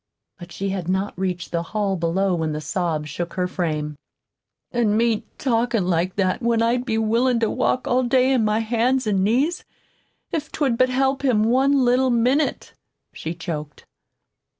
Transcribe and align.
But 0.39 0.51
she 0.51 0.69
had 0.69 0.89
not 0.89 1.13
reached 1.15 1.51
the 1.51 1.61
hall 1.61 1.95
below 1.95 2.33
when 2.33 2.53
the 2.53 2.59
sobs 2.59 3.07
shook 3.07 3.35
her 3.35 3.47
frame. 3.47 3.97
"An' 4.71 4.97
me 4.97 5.25
talkin' 5.37 5.87
like 5.87 6.15
that 6.15 6.41
when 6.41 6.59
I'd 6.59 6.85
be 6.85 6.97
willin' 6.97 7.39
to 7.41 7.51
walk 7.51 7.87
all 7.87 8.01
day 8.01 8.33
on 8.33 8.43
my 8.43 8.61
hands 8.61 9.05
an' 9.05 9.23
knees, 9.23 9.63
if't 10.31 10.59
would 10.59 10.81
help 10.89 11.23
him 11.23 11.43
one 11.43 11.85
little 11.85 12.09
minute," 12.09 12.73
she 13.13 13.35
choked. 13.35 13.85